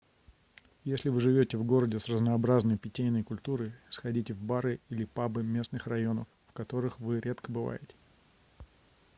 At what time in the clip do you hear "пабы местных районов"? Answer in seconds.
5.05-6.25